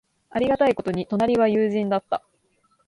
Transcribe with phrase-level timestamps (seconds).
[0.31, 2.23] ありがたいことに、隣は友人だった。